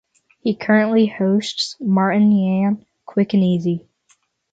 He 0.39 0.55
currently 0.55 1.05
hosts 1.05 1.77
"Martin 1.79 2.31
Yan- 2.31 2.87
Quick 3.05 3.35
and 3.35 3.43
Easy". 3.43 3.87